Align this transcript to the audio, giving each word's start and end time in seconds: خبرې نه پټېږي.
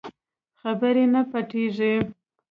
خبرې 0.61 1.05
نه 1.13 1.21
پټېږي. 1.31 1.93